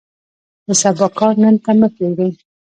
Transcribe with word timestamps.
د 0.65 0.67
سبا 0.81 1.07
کار 1.19 1.33
نن 1.43 1.55
ته 1.63 1.71
مه 1.79 1.87
پرېږدئ. 1.95 2.29